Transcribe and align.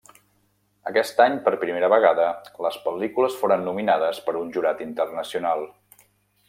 Aquest 0.91 1.19
any 1.25 1.35
per 1.47 1.53
primera 1.65 1.89
vegada 1.95 2.31
les 2.67 2.81
pel·lícules 2.87 3.37
foren 3.43 3.69
nominades 3.69 4.25
per 4.29 4.37
un 4.43 4.53
jurat 4.59 4.85
internacional. 4.91 5.69